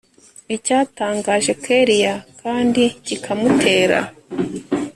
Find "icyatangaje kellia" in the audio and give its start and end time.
0.55-2.15